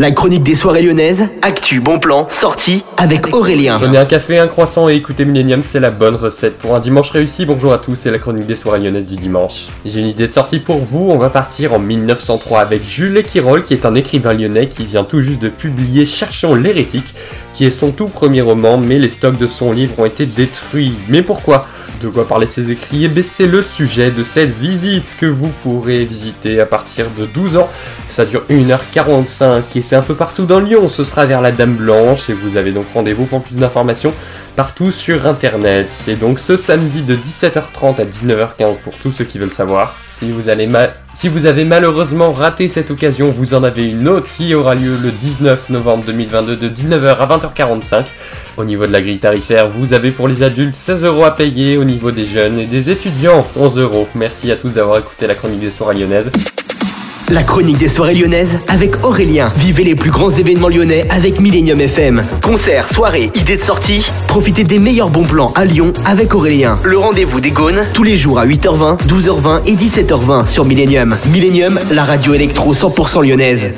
[0.00, 3.78] La chronique des soirées lyonnaises, actu, bon plan, sortie avec Aurélien.
[3.78, 7.10] Prenez un café, un croissant et écoutez Millennium, c'est la bonne recette pour un dimanche
[7.10, 7.44] réussi.
[7.44, 9.66] Bonjour à tous, c'est la chronique des soirées lyonnaises du dimanche.
[9.84, 13.62] J'ai une idée de sortie pour vous, on va partir en 1903 avec Jules Equirol
[13.62, 17.14] qui est un écrivain lyonnais qui vient tout juste de publier Cherchons l'hérétique,
[17.54, 20.94] qui est son tout premier roman, mais les stocks de son livre ont été détruits.
[21.08, 21.66] Mais pourquoi?
[22.00, 26.04] De quoi parler ses écrits, eh c'est le sujet de cette visite que vous pourrez
[26.06, 27.68] visiter à partir de 12 ans.
[28.08, 30.88] Ça dure 1h45 et c'est un peu partout dans Lyon.
[30.88, 34.14] Ce sera vers la Dame Blanche et vous avez donc rendez-vous pour plus d'informations
[34.56, 35.86] partout sur internet.
[35.90, 39.96] C'est donc ce samedi de 17h30 à 19h15 pour tous ceux qui veulent savoir.
[40.02, 40.68] Si vous, allez
[41.12, 44.96] si vous avez malheureusement raté cette occasion, vous en avez une autre qui aura lieu
[45.02, 48.04] le 19 novembre 2022 de 19h à 20h45.
[48.56, 51.76] Au niveau de la grille tarifaire, vous avez pour les adultes 16 euros à payer,
[51.76, 54.08] au niveau des jeunes et des étudiants 11 euros.
[54.14, 56.30] Merci à tous d'avoir écouté la chronique des soirées lyonnaises.
[57.30, 59.52] La chronique des soirées lyonnaises avec Aurélien.
[59.56, 62.24] Vivez les plus grands événements lyonnais avec Millennium FM.
[62.42, 64.10] Concerts, soirées, idées de sortie.
[64.26, 66.80] Profitez des meilleurs bons plans à Lyon avec Aurélien.
[66.82, 71.16] Le rendez-vous des Gaunes tous les jours à 8h20, 12h20 et 17h20 sur Millennium.
[71.26, 73.70] Millennium, la radio électro 100% lyonnaise.